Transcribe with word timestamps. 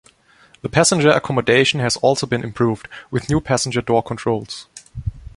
The 0.63 0.67
passenger 0.67 1.11
accommodation 1.11 1.79
has 1.79 1.95
also 1.97 2.25
been 2.25 2.43
improved, 2.43 2.87
with 3.11 3.29
new 3.29 3.39
passenger 3.39 3.81
door 3.83 4.01
controls. 4.01 4.65